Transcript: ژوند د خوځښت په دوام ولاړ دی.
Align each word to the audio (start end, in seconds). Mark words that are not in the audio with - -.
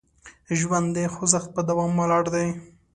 ژوند 0.59 0.87
د 0.97 0.99
خوځښت 1.13 1.49
په 1.53 1.61
دوام 1.69 1.91
ولاړ 1.99 2.23
دی. 2.35 2.47